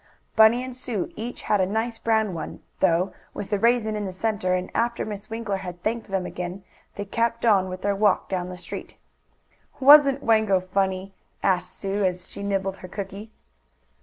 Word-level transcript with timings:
Bunny 0.35 0.63
and 0.63 0.75
Sue 0.75 1.11
each 1.15 1.43
had 1.43 1.61
a 1.61 1.65
nice 1.67 1.99
brown 1.99 2.33
one, 2.33 2.63
though, 2.79 3.13
with 3.35 3.53
a 3.53 3.59
raisin 3.59 3.95
in 3.95 4.05
the 4.05 4.11
centre, 4.11 4.55
and, 4.55 4.71
after 4.73 5.05
Miss 5.05 5.29
Winkler 5.29 5.57
had 5.57 5.83
thanked 5.83 6.07
them 6.07 6.25
again, 6.25 6.63
they 6.95 7.05
kept 7.05 7.45
on 7.45 7.69
with 7.69 7.83
their 7.83 7.95
walk 7.95 8.27
down 8.27 8.49
the 8.49 8.57
street. 8.57 8.97
"Wasn't 9.79 10.23
Wango 10.23 10.59
funny?" 10.59 11.13
asked 11.43 11.77
Sue, 11.77 12.03
as 12.03 12.27
she 12.31 12.41
nibbled 12.41 12.77
her 12.77 12.87
cookie. 12.87 13.29